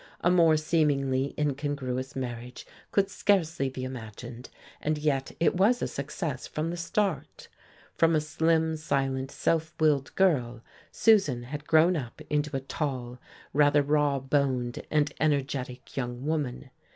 [0.21, 4.49] A more seemingly incongruous marriage could scarcely be imagined,
[4.81, 7.47] and yet it was a success from the start.
[7.93, 13.19] From a slim, silent, self willed girl Susan had grown up into a tall,
[13.53, 16.71] rather rawboned and energetic young woman.